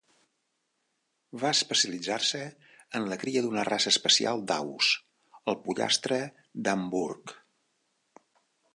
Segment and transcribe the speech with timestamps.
[1.43, 2.41] Va especialitzar-se
[3.01, 4.91] en la cria d'una raça especial d'aus,
[5.53, 6.21] el pollastre
[6.67, 7.39] d'Hamburg.